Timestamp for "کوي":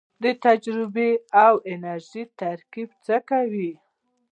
3.29-3.71